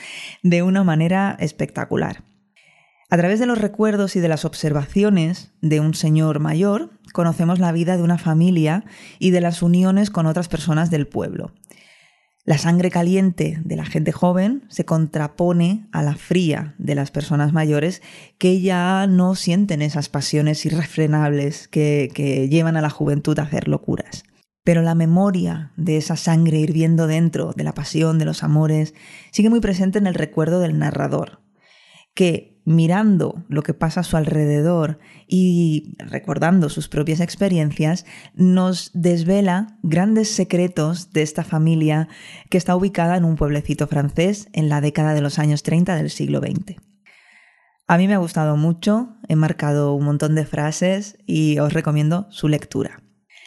de 0.43 0.63
una 0.63 0.85
manera 0.85 1.35
espectacular. 1.41 2.23
A 3.11 3.17
través 3.17 3.39
de 3.39 3.47
los 3.47 3.57
recuerdos 3.57 4.15
y 4.15 4.19
de 4.19 4.27
las 4.29 4.45
observaciones 4.45 5.51
de 5.61 5.79
un 5.79 5.95
señor 5.95 6.39
mayor, 6.39 6.91
conocemos 7.13 7.59
la 7.59 7.71
vida 7.71 7.97
de 7.97 8.03
una 8.03 8.17
familia 8.17 8.85
y 9.19 9.31
de 9.31 9.41
las 9.41 9.61
uniones 9.61 10.09
con 10.09 10.25
otras 10.25 10.47
personas 10.47 10.89
del 10.89 11.07
pueblo. 11.07 11.53
La 12.49 12.57
sangre 12.57 12.89
caliente 12.89 13.59
de 13.63 13.75
la 13.75 13.85
gente 13.85 14.11
joven 14.11 14.63
se 14.69 14.83
contrapone 14.83 15.87
a 15.91 16.01
la 16.01 16.15
fría 16.15 16.73
de 16.79 16.95
las 16.95 17.11
personas 17.11 17.53
mayores 17.53 18.01
que 18.39 18.59
ya 18.59 19.05
no 19.07 19.35
sienten 19.35 19.83
esas 19.83 20.09
pasiones 20.09 20.65
irrefrenables 20.65 21.67
que, 21.67 22.47
llevan 22.49 22.75
a 22.75 22.81
la 22.81 22.89
juventud 22.89 23.37
a 23.37 23.43
hacer 23.43 23.67
locuras. 23.67 24.23
Pero 24.63 24.81
la 24.81 24.95
memoria 24.95 25.73
de 25.77 25.97
esa 25.97 26.15
sangre 26.15 26.57
hirviendo 26.57 27.05
dentro, 27.05 27.53
de 27.55 27.63
la 27.63 27.75
pasión, 27.75 28.17
de 28.17 28.25
los 28.25 28.41
amores, 28.41 28.95
sigue 29.31 29.51
muy 29.51 29.59
presente 29.59 29.99
en 29.99 30.07
el 30.07 30.15
recuerdo 30.15 30.59
del 30.59 30.79
narrador, 30.79 31.41
que 32.15 32.58
mirando 32.65 33.43
lo 33.47 33.63
que 33.63 33.73
pasa 33.73 34.01
a 34.01 34.03
su 34.03 34.17
alrededor 34.17 34.99
y 35.27 35.95
recordando 35.97 36.69
sus 36.69 36.87
propias 36.87 37.19
experiencias, 37.19 38.05
nos 38.35 38.91
desvela 38.93 39.77
grandes 39.83 40.29
secretos 40.29 41.11
de 41.11 41.21
esta 41.21 41.43
familia 41.43 42.07
que 42.49 42.57
está 42.57 42.75
ubicada 42.75 43.17
en 43.17 43.25
un 43.25 43.35
pueblecito 43.35 43.87
francés 43.87 44.49
en 44.53 44.69
la 44.69 44.81
década 44.81 45.13
de 45.13 45.21
los 45.21 45.39
años 45.39 45.63
30 45.63 45.95
del 45.95 46.09
siglo 46.09 46.39
XX. 46.39 46.77
A 47.87 47.97
mí 47.97 48.07
me 48.07 48.13
ha 48.13 48.19
gustado 48.19 48.55
mucho, 48.55 49.15
he 49.27 49.35
marcado 49.35 49.95
un 49.95 50.05
montón 50.05 50.35
de 50.35 50.45
frases 50.45 51.17
y 51.25 51.57
os 51.57 51.73
recomiendo 51.73 52.27
su 52.29 52.47
lectura. 52.47 53.01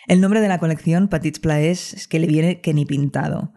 El 0.09 0.21
nombre 0.21 0.40
de 0.40 0.49
la 0.49 0.59
colección, 0.59 1.07
Petits 1.07 1.38
Plaés, 1.38 1.95
es 1.95 2.09
que 2.09 2.19
le 2.19 2.26
viene 2.26 2.61
que 2.61 2.75
ni 2.75 2.85
pintado. 2.85 3.52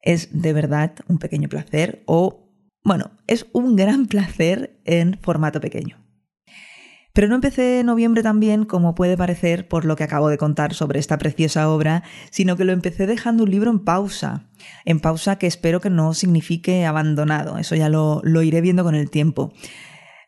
Es 0.00 0.28
de 0.30 0.52
verdad 0.52 0.94
un 1.08 1.18
pequeño 1.18 1.48
placer 1.48 2.04
o 2.06 2.47
bueno, 2.88 3.10
es 3.26 3.46
un 3.52 3.76
gran 3.76 4.06
placer 4.06 4.80
en 4.86 5.18
formato 5.20 5.60
pequeño. 5.60 6.02
Pero 7.12 7.28
no 7.28 7.34
empecé 7.34 7.82
noviembre 7.84 8.22
también, 8.22 8.64
como 8.64 8.94
puede 8.94 9.16
parecer 9.16 9.68
por 9.68 9.84
lo 9.84 9.94
que 9.94 10.04
acabo 10.04 10.30
de 10.30 10.38
contar 10.38 10.72
sobre 10.72 10.98
esta 10.98 11.18
preciosa 11.18 11.68
obra, 11.68 12.02
sino 12.30 12.56
que 12.56 12.64
lo 12.64 12.72
empecé 12.72 13.06
dejando 13.06 13.44
un 13.44 13.50
libro 13.50 13.70
en 13.70 13.80
pausa, 13.80 14.48
en 14.86 15.00
pausa 15.00 15.36
que 15.36 15.46
espero 15.46 15.80
que 15.80 15.90
no 15.90 16.14
signifique 16.14 16.86
abandonado, 16.86 17.58
eso 17.58 17.74
ya 17.74 17.90
lo, 17.90 18.22
lo 18.24 18.42
iré 18.42 18.62
viendo 18.62 18.84
con 18.84 18.94
el 18.94 19.10
tiempo. 19.10 19.52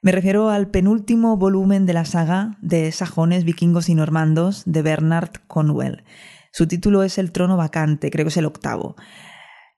Me 0.02 0.12
refiero 0.12 0.50
al 0.50 0.68
penúltimo 0.68 1.38
volumen 1.38 1.86
de 1.86 1.94
la 1.94 2.04
saga 2.04 2.58
de 2.60 2.92
sajones, 2.92 3.44
vikingos 3.44 3.88
y 3.88 3.94
normandos 3.94 4.64
de 4.66 4.82
Bernard 4.82 5.30
Conwell. 5.46 6.04
Su 6.52 6.66
título 6.66 7.04
es 7.04 7.16
El 7.16 7.32
trono 7.32 7.56
vacante, 7.56 8.10
creo 8.10 8.26
que 8.26 8.30
es 8.30 8.36
el 8.36 8.44
octavo. 8.44 8.96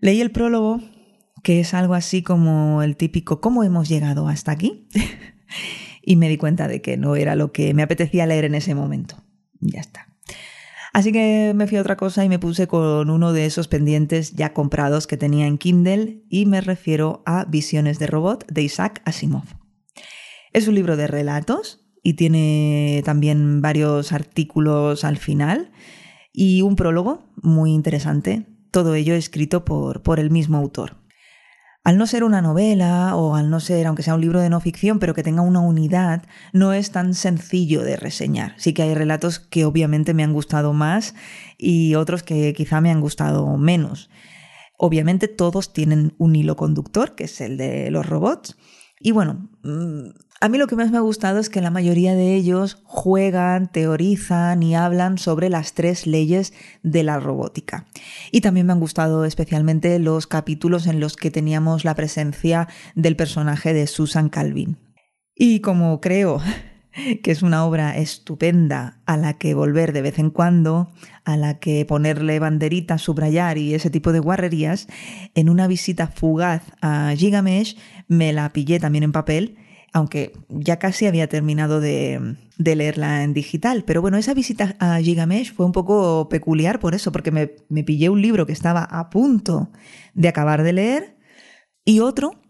Leí 0.00 0.20
el 0.20 0.32
prólogo 0.32 0.80
que 1.42 1.60
es 1.60 1.74
algo 1.74 1.94
así 1.94 2.22
como 2.22 2.82
el 2.82 2.96
típico 2.96 3.40
¿cómo 3.40 3.64
hemos 3.64 3.88
llegado 3.88 4.28
hasta 4.28 4.52
aquí? 4.52 4.86
y 6.02 6.16
me 6.16 6.28
di 6.28 6.36
cuenta 6.36 6.68
de 6.68 6.80
que 6.80 6.96
no 6.96 7.16
era 7.16 7.36
lo 7.36 7.52
que 7.52 7.74
me 7.74 7.82
apetecía 7.82 8.26
leer 8.26 8.44
en 8.44 8.54
ese 8.54 8.74
momento. 8.74 9.22
Ya 9.60 9.80
está. 9.80 10.08
Así 10.92 11.10
que 11.10 11.52
me 11.54 11.66
fui 11.66 11.78
a 11.78 11.80
otra 11.80 11.96
cosa 11.96 12.24
y 12.24 12.28
me 12.28 12.38
puse 12.38 12.66
con 12.66 13.08
uno 13.08 13.32
de 13.32 13.46
esos 13.46 13.66
pendientes 13.66 14.32
ya 14.32 14.52
comprados 14.52 15.06
que 15.06 15.16
tenía 15.16 15.46
en 15.46 15.56
Kindle 15.56 16.22
y 16.28 16.44
me 16.44 16.60
refiero 16.60 17.22
a 17.24 17.46
Visiones 17.46 17.98
de 17.98 18.08
Robot 18.08 18.46
de 18.50 18.62
Isaac 18.62 19.00
Asimov. 19.06 19.44
Es 20.52 20.68
un 20.68 20.74
libro 20.74 20.98
de 20.98 21.06
relatos 21.06 21.82
y 22.02 22.14
tiene 22.14 23.00
también 23.06 23.62
varios 23.62 24.12
artículos 24.12 25.04
al 25.04 25.16
final 25.16 25.70
y 26.30 26.60
un 26.60 26.76
prólogo 26.76 27.24
muy 27.40 27.72
interesante, 27.72 28.46
todo 28.70 28.94
ello 28.94 29.14
escrito 29.14 29.64
por, 29.64 30.02
por 30.02 30.20
el 30.20 30.30
mismo 30.30 30.58
autor. 30.58 31.01
Al 31.84 31.98
no 31.98 32.06
ser 32.06 32.22
una 32.22 32.40
novela 32.40 33.16
o 33.16 33.34
al 33.34 33.50
no 33.50 33.58
ser, 33.58 33.88
aunque 33.88 34.04
sea 34.04 34.14
un 34.14 34.20
libro 34.20 34.40
de 34.40 34.48
no 34.48 34.60
ficción, 34.60 35.00
pero 35.00 35.14
que 35.14 35.24
tenga 35.24 35.42
una 35.42 35.58
unidad, 35.58 36.22
no 36.52 36.72
es 36.72 36.92
tan 36.92 37.12
sencillo 37.12 37.82
de 37.82 37.96
reseñar. 37.96 38.54
Sí 38.56 38.72
que 38.72 38.82
hay 38.82 38.94
relatos 38.94 39.40
que 39.40 39.64
obviamente 39.64 40.14
me 40.14 40.22
han 40.22 40.32
gustado 40.32 40.72
más 40.74 41.16
y 41.58 41.96
otros 41.96 42.22
que 42.22 42.52
quizá 42.52 42.80
me 42.80 42.92
han 42.92 43.00
gustado 43.00 43.56
menos. 43.56 44.10
Obviamente 44.78 45.26
todos 45.26 45.72
tienen 45.72 46.14
un 46.18 46.36
hilo 46.36 46.54
conductor, 46.54 47.16
que 47.16 47.24
es 47.24 47.40
el 47.40 47.56
de 47.56 47.90
los 47.90 48.06
robots. 48.06 48.56
Y 49.02 49.10
bueno, 49.10 49.48
mm, 49.62 50.10
a 50.40 50.48
mí 50.48 50.58
lo 50.58 50.66
que 50.66 50.76
más 50.76 50.90
me 50.90 50.96
ha 50.96 51.00
gustado 51.00 51.38
es 51.38 51.48
que 51.48 51.60
la 51.60 51.70
mayoría 51.70 52.14
de 52.14 52.34
ellos 52.34 52.78
juegan, 52.84 53.70
teorizan 53.70 54.62
y 54.62 54.74
hablan 54.74 55.18
sobre 55.18 55.48
las 55.48 55.72
tres 55.72 56.06
leyes 56.06 56.52
de 56.82 57.02
la 57.02 57.18
robótica. 57.18 57.86
Y 58.30 58.40
también 58.40 58.66
me 58.66 58.72
han 58.72 58.80
gustado 58.80 59.24
especialmente 59.24 59.98
los 59.98 60.26
capítulos 60.26 60.86
en 60.86 61.00
los 61.00 61.16
que 61.16 61.30
teníamos 61.30 61.84
la 61.84 61.94
presencia 61.94 62.68
del 62.94 63.16
personaje 63.16 63.74
de 63.74 63.86
Susan 63.86 64.28
Calvin. 64.28 64.78
Y 65.34 65.60
como 65.60 66.00
creo 66.00 66.40
que 67.22 67.30
es 67.30 67.42
una 67.42 67.64
obra 67.64 67.96
estupenda 67.96 69.00
a 69.06 69.16
la 69.16 69.34
que 69.34 69.54
volver 69.54 69.92
de 69.92 70.02
vez 70.02 70.18
en 70.18 70.30
cuando, 70.30 70.90
a 71.24 71.36
la 71.36 71.58
que 71.58 71.84
ponerle 71.84 72.38
banderitas, 72.38 73.02
subrayar 73.02 73.58
y 73.58 73.74
ese 73.74 73.90
tipo 73.90 74.12
de 74.12 74.20
guarrerías, 74.20 74.88
en 75.34 75.48
una 75.48 75.66
visita 75.66 76.06
fugaz 76.06 76.62
a 76.80 77.14
Gigamesh 77.16 77.76
me 78.08 78.32
la 78.32 78.52
pillé 78.52 78.80
también 78.80 79.04
en 79.04 79.12
papel 79.12 79.56
aunque 79.92 80.32
ya 80.48 80.78
casi 80.78 81.06
había 81.06 81.28
terminado 81.28 81.80
de, 81.80 82.36
leerla 82.56 83.24
en 83.24 83.34
digital. 83.34 83.84
Pero 83.84 84.00
bueno, 84.00 84.16
esa 84.16 84.32
visita 84.32 84.74
a 84.78 84.98
Gigamesh 85.00 85.52
fue 85.52 85.66
un 85.66 85.72
poco 85.72 86.28
peculiar 86.30 86.80
por 86.80 86.94
eso, 86.94 87.12
porque 87.12 87.30
me, 87.30 87.52
me 87.68 87.84
pillé 87.84 88.08
un 88.08 88.22
libro 88.22 88.46
que 88.46 88.52
estaba 88.52 88.84
a 88.84 89.10
punto 89.10 89.70
de 90.14 90.28
acabar 90.28 90.62
de 90.62 90.72
leer 90.72 91.16
y 91.84 92.00
otro 92.00 92.40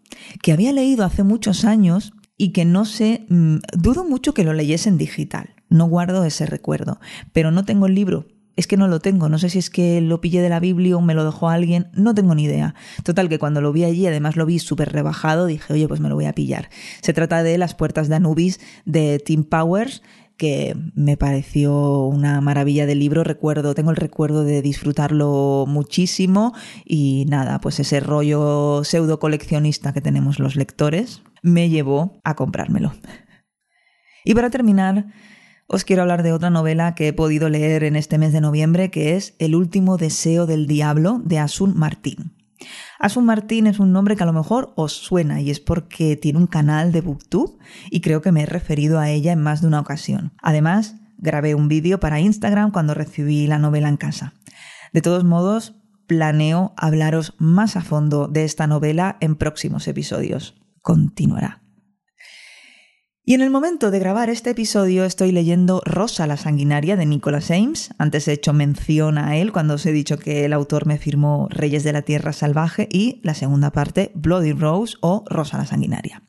que 0.41 0.53
había 0.53 0.73
leído 0.73 1.05
hace 1.05 1.25
muchos 1.25 1.65
años 1.65 2.13
y 2.37 2.53
que 2.53 2.65
no 2.65 2.85
sé, 2.85 3.27
mm, 3.29 3.57
dudo 3.77 4.05
mucho 4.05 4.35
que 4.35 4.45
lo 4.45 4.53
leyese 4.53 4.89
en 4.89 4.99
digital. 4.99 5.55
No 5.69 5.87
guardo 5.87 6.25
ese 6.25 6.47
recuerdo, 6.47 7.01
pero 7.33 7.51
no 7.51 7.65
tengo 7.65 7.87
el 7.87 7.95
libro 7.95 8.27
es 8.57 8.67
que 8.67 8.77
no 8.77 8.89
lo 8.89 9.01
tengo, 9.01 9.29
no 9.29 9.39
sé 9.39 9.49
si 9.49 9.59
es 9.59 9.71
que 9.71 10.01
lo 10.01 10.21
pillé 10.21 10.43
de 10.43 10.49
la 10.49 10.61
Biblia 10.61 10.97
o 10.97 11.01
me 11.01 11.15
lo 11.15 11.25
dejó 11.25 11.49
alguien, 11.49 11.89
no 11.95 12.15
tengo 12.15 12.35
ni 12.35 12.45
idea. 12.45 12.75
Total, 13.03 13.29
que 13.29 13.39
cuando 13.39 13.61
lo 13.61 13.73
vi 13.73 13.85
allí, 13.85 14.07
además 14.07 14.37
lo 14.37 14.47
vi 14.47 14.59
súper 14.59 14.93
rebajado, 14.93 15.47
dije, 15.47 15.73
oye, 15.73 15.89
pues 15.89 16.01
me 16.01 16.09
lo 16.09 16.15
voy 16.15 16.27
a 16.27 16.35
pillar. 16.35 16.69
Se 17.01 17.13
trata 17.13 17.43
de 17.43 17.57
Las 17.59 17.75
Puertas 17.75 18.09
de 18.09 18.17
Anubis 18.17 18.61
de 18.85 19.19
Tim 19.25 19.45
Powers, 19.45 20.03
que 20.37 20.77
me 20.95 21.17
pareció 21.17 22.07
una 22.07 22.41
maravilla 22.41 22.85
de 22.85 22.95
libro, 22.95 23.23
recuerdo, 23.23 23.75
tengo 23.75 23.91
el 23.91 23.97
recuerdo 23.97 24.45
de 24.45 24.61
disfrutarlo 24.61 25.65
muchísimo 25.69 26.53
y 26.85 27.27
nada, 27.29 27.61
pues 27.61 27.81
ese 27.81 28.01
rollo 28.01 28.83
pseudo 28.85 29.19
coleccionista 29.19 29.93
que 29.93 30.01
tenemos 30.01 30.39
los 30.39 30.57
lectores 30.57 31.23
me 31.43 31.69
llevó 31.69 32.21
a 32.25 32.35
comprármelo. 32.35 32.93
Y 34.25 34.35
para 34.35 34.51
terminar, 34.51 35.07
os 35.67 35.85
quiero 35.85 36.03
hablar 36.03 36.23
de 36.23 36.33
otra 36.33 36.51
novela 36.51 36.95
que 36.95 37.09
he 37.09 37.13
podido 37.13 37.49
leer 37.49 37.85
en 37.85 37.97
este 37.97 38.19
mes 38.19 38.33
de 38.33 38.41
noviembre, 38.41 38.91
que 38.91 39.17
es 39.17 39.35
El 39.39 39.55
último 39.55 39.97
deseo 39.97 40.47
del 40.47 40.67
diablo 40.67 41.21
de 41.25 41.39
Asun 41.39 41.77
Martín. 41.77 42.37
Asun 43.01 43.25
Martín 43.25 43.67
es 43.67 43.81
un 43.81 43.93
nombre 43.93 44.15
que 44.15 44.23
a 44.23 44.27
lo 44.27 44.33
mejor 44.33 44.73
os 44.77 44.93
suena 44.93 45.41
y 45.41 45.51
es 45.51 45.59
porque 45.59 46.17
tiene 46.17 46.39
un 46.39 46.47
canal 46.47 46.93
de 46.93 47.01
Booktube 47.01 47.59
y 47.91 48.01
creo 48.01 48.23
que 48.23 48.31
me 48.31 48.43
he 48.43 48.47
referido 48.47 49.01
a 49.01 49.11
ella 49.11 49.33
en 49.33 49.41
más 49.41 49.61
de 49.61 49.67
una 49.67 49.81
ocasión. 49.81 50.33
Además, 50.41 50.97
grabé 51.19 51.55
un 51.55 51.69
vídeo 51.69 51.99
para 51.99 52.21
Instagram 52.21 52.71
cuando 52.71 52.95
recibí 52.95 53.47
la 53.47 53.59
novela 53.59 53.89
en 53.89 53.97
casa. 53.97 54.35
De 54.93 55.01
todos 55.01 55.25
modos, 55.25 55.75
planeo 56.07 56.75
hablaros 56.77 57.35
más 57.39 57.77
a 57.77 57.83
fondo 57.83 58.29
de 58.29 58.45
esta 58.45 58.67
novela 58.67 59.17
en 59.21 59.37
próximos 59.37 59.89
episodios. 59.89 60.62
Continuará. 60.83 61.63
Y 63.25 63.35
en 63.35 63.41
el 63.41 63.51
momento 63.51 63.93
de 63.93 64.01
grabar 64.01 64.31
este 64.31 64.51
episodio 64.51 65.05
estoy 65.05 65.31
leyendo 65.31 65.81
Rosa 65.85 66.27
la 66.27 66.37
sanguinaria 66.37 66.97
de 66.97 67.07
Nicholas 67.07 67.53
Ames. 67.53 67.95
Antes 67.97 68.27
he 68.27 68.33
hecho 68.33 68.53
mención 68.53 69.17
a 69.17 69.37
él 69.37 69.53
cuando 69.53 69.75
os 69.75 69.87
he 69.87 69.93
dicho 69.93 70.19
que 70.19 70.45
el 70.45 70.53
autor 70.53 70.87
me 70.87 70.99
firmó 70.99 71.47
Reyes 71.49 71.85
de 71.85 71.93
la 71.93 72.03
Tierra 72.03 72.33
Salvaje 72.33 72.89
y 72.91 73.21
la 73.23 73.35
segunda 73.35 73.71
parte 73.71 74.11
Bloody 74.17 74.53
Rose 74.53 74.97
o 75.01 75.25
Rosa 75.29 75.57
la 75.57 75.67
sanguinaria. 75.67 76.25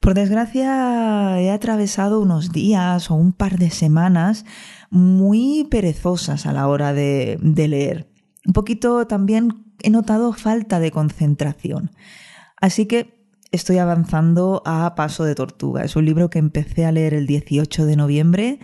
Por 0.00 0.14
desgracia, 0.14 1.40
he 1.40 1.52
atravesado 1.52 2.20
unos 2.20 2.50
días 2.50 3.08
o 3.08 3.14
un 3.14 3.32
par 3.32 3.56
de 3.56 3.70
semanas 3.70 4.44
muy 4.90 5.68
perezosas 5.70 6.44
a 6.44 6.52
la 6.52 6.66
hora 6.66 6.92
de, 6.92 7.38
leer. 7.40 8.10
Un 8.44 8.52
poquito 8.54 9.06
también 9.06 9.64
he 9.80 9.90
notado 9.90 10.32
falta 10.32 10.80
de 10.80 10.90
concentración. 10.90 11.92
Así 12.60 12.86
que 12.86 13.21
estoy 13.52 13.78
avanzando 13.78 14.62
a 14.64 14.94
paso 14.96 15.24
de 15.24 15.34
tortuga. 15.34 15.84
Es 15.84 15.94
un 15.94 16.04
libro 16.04 16.30
que 16.30 16.38
empecé 16.38 16.84
a 16.84 16.92
leer 16.92 17.14
el 17.14 17.26
18 17.26 17.86
de 17.86 17.96
noviembre 17.96 18.58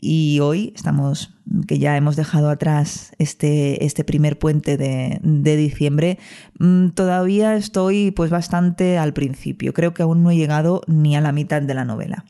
y 0.00 0.40
hoy 0.40 0.72
estamos, 0.74 1.34
que 1.66 1.78
ya 1.78 1.96
hemos 1.96 2.16
dejado 2.16 2.48
atrás 2.48 3.12
este, 3.18 3.84
este 3.84 4.02
primer 4.02 4.38
puente 4.38 4.78
de, 4.78 5.56
diciembre, 5.56 6.18
mm, 6.58 6.90
todavía 6.90 7.54
estoy 7.56 8.12
pues 8.12 8.30
bastante 8.30 8.96
al 8.96 9.12
principio. 9.12 9.74
Creo 9.74 9.92
que 9.92 10.02
aún 10.02 10.22
no 10.22 10.30
he 10.30 10.36
llegado 10.36 10.80
ni 10.86 11.16
a 11.16 11.20
la 11.20 11.32
mitad 11.32 11.60
de 11.60 11.74
la 11.74 11.84
novela. 11.84 12.24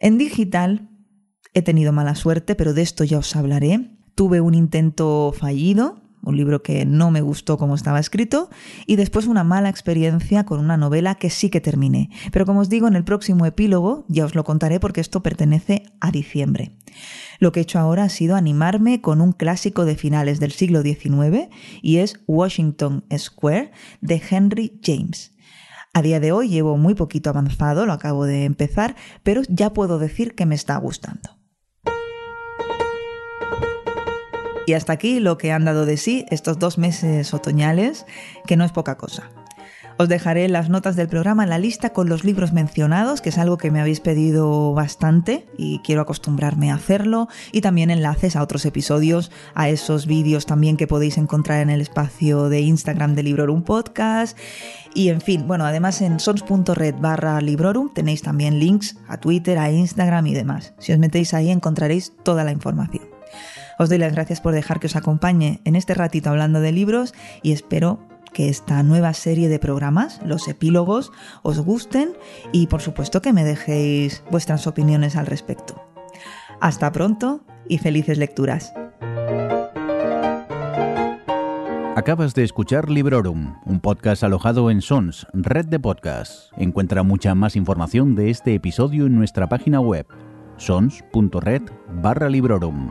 En 0.00 0.18
digital 0.18 0.88
he 1.54 1.62
tenido 1.62 1.92
mala 1.92 2.16
suerte, 2.16 2.56
pero 2.56 2.74
de 2.74 2.82
esto 2.82 3.04
ya 3.04 3.18
os 3.18 3.36
hablaré. 3.36 3.98
Tuve 4.16 4.40
un 4.40 4.54
intento 4.54 5.32
fallido 5.38 6.02
un 6.22 6.36
libro 6.36 6.62
que 6.62 6.84
no 6.84 7.10
me 7.10 7.20
gustó 7.20 7.58
como 7.58 7.74
estaba 7.74 8.00
escrito, 8.00 8.50
y 8.86 8.96
después 8.96 9.26
una 9.26 9.44
mala 9.44 9.68
experiencia 9.68 10.44
con 10.44 10.60
una 10.60 10.76
novela 10.76 11.14
que 11.14 11.30
sí 11.30 11.50
que 11.50 11.60
terminé. 11.60 12.10
Pero 12.32 12.46
como 12.46 12.60
os 12.60 12.68
digo, 12.68 12.88
en 12.88 12.96
el 12.96 13.04
próximo 13.04 13.46
epílogo 13.46 14.04
ya 14.08 14.24
os 14.24 14.34
lo 14.34 14.44
contaré 14.44 14.80
porque 14.80 15.00
esto 15.00 15.22
pertenece 15.22 15.84
a 16.00 16.10
diciembre. 16.10 16.72
Lo 17.38 17.52
que 17.52 17.60
he 17.60 17.62
hecho 17.62 17.78
ahora 17.78 18.04
ha 18.04 18.08
sido 18.08 18.36
animarme 18.36 19.00
con 19.00 19.20
un 19.20 19.32
clásico 19.32 19.84
de 19.84 19.96
finales 19.96 20.40
del 20.40 20.52
siglo 20.52 20.82
XIX 20.82 21.48
y 21.82 21.98
es 21.98 22.20
Washington 22.26 23.04
Square 23.16 23.72
de 24.00 24.22
Henry 24.30 24.78
James. 24.82 25.32
A 25.92 26.02
día 26.02 26.20
de 26.20 26.30
hoy 26.30 26.48
llevo 26.48 26.76
muy 26.76 26.94
poquito 26.94 27.30
avanzado, 27.30 27.84
lo 27.84 27.92
acabo 27.92 28.24
de 28.24 28.44
empezar, 28.44 28.94
pero 29.22 29.42
ya 29.48 29.72
puedo 29.72 29.98
decir 29.98 30.34
que 30.34 30.46
me 30.46 30.54
está 30.54 30.76
gustando. 30.76 31.39
Y 34.70 34.74
hasta 34.74 34.92
aquí 34.92 35.18
lo 35.18 35.36
que 35.36 35.50
han 35.50 35.64
dado 35.64 35.84
de 35.84 35.96
sí 35.96 36.26
estos 36.30 36.60
dos 36.60 36.78
meses 36.78 37.34
otoñales, 37.34 38.06
que 38.46 38.56
no 38.56 38.64
es 38.64 38.70
poca 38.70 38.96
cosa. 38.96 39.28
Os 39.98 40.08
dejaré 40.08 40.48
las 40.48 40.68
notas 40.68 40.94
del 40.94 41.08
programa 41.08 41.44
la 41.44 41.58
lista 41.58 41.90
con 41.90 42.08
los 42.08 42.22
libros 42.22 42.52
mencionados, 42.52 43.20
que 43.20 43.30
es 43.30 43.38
algo 43.38 43.58
que 43.58 43.72
me 43.72 43.80
habéis 43.80 43.98
pedido 43.98 44.72
bastante 44.72 45.48
y 45.58 45.80
quiero 45.80 46.02
acostumbrarme 46.02 46.70
a 46.70 46.76
hacerlo, 46.76 47.26
y 47.50 47.62
también 47.62 47.90
enlaces 47.90 48.36
a 48.36 48.42
otros 48.44 48.64
episodios, 48.64 49.32
a 49.56 49.68
esos 49.68 50.06
vídeos 50.06 50.46
también 50.46 50.76
que 50.76 50.86
podéis 50.86 51.18
encontrar 51.18 51.62
en 51.62 51.70
el 51.70 51.80
espacio 51.80 52.48
de 52.48 52.60
Instagram 52.60 53.16
de 53.16 53.24
Librorum 53.24 53.64
Podcast. 53.64 54.38
Y 54.94 55.08
en 55.08 55.20
fin, 55.20 55.48
bueno, 55.48 55.64
además 55.64 56.00
en 56.00 56.20
sons.red 56.20 56.94
barra 57.00 57.40
Librorum 57.40 57.92
tenéis 57.92 58.22
también 58.22 58.60
links 58.60 58.96
a 59.08 59.16
Twitter, 59.16 59.58
a 59.58 59.72
Instagram 59.72 60.28
y 60.28 60.34
demás. 60.34 60.74
Si 60.78 60.92
os 60.92 60.98
metéis 61.00 61.34
ahí 61.34 61.50
encontraréis 61.50 62.12
toda 62.22 62.44
la 62.44 62.52
información. 62.52 63.09
Os 63.80 63.88
doy 63.88 63.96
las 63.96 64.12
gracias 64.12 64.42
por 64.42 64.52
dejar 64.52 64.78
que 64.78 64.88
os 64.88 64.96
acompañe 64.96 65.62
en 65.64 65.74
este 65.74 65.94
ratito 65.94 66.28
hablando 66.28 66.60
de 66.60 66.70
libros 66.70 67.14
y 67.42 67.52
espero 67.52 67.98
que 68.34 68.50
esta 68.50 68.82
nueva 68.82 69.14
serie 69.14 69.48
de 69.48 69.58
programas, 69.58 70.20
los 70.22 70.48
epílogos, 70.48 71.12
os 71.42 71.60
gusten 71.60 72.12
y 72.52 72.66
por 72.66 72.82
supuesto 72.82 73.22
que 73.22 73.32
me 73.32 73.42
dejéis 73.42 74.22
vuestras 74.30 74.66
opiniones 74.66 75.16
al 75.16 75.24
respecto. 75.24 75.82
Hasta 76.60 76.92
pronto 76.92 77.42
y 77.70 77.78
felices 77.78 78.18
lecturas. 78.18 78.74
Acabas 81.96 82.34
de 82.34 82.44
escuchar 82.44 82.90
Librorum, 82.90 83.56
un 83.64 83.80
podcast 83.80 84.22
alojado 84.24 84.70
en 84.70 84.82
Sons, 84.82 85.26
red 85.32 85.64
de 85.64 85.80
podcasts. 85.80 86.50
Encuentra 86.58 87.02
mucha 87.02 87.34
más 87.34 87.56
información 87.56 88.14
de 88.14 88.28
este 88.28 88.52
episodio 88.52 89.06
en 89.06 89.16
nuestra 89.16 89.48
página 89.48 89.80
web, 89.80 90.06
sons.red 90.58 91.62
barra 92.02 92.28
Librorum 92.28 92.90